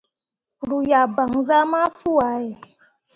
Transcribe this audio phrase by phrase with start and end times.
[0.67, 2.53] Ru yah gbanzah mafuu ah ye.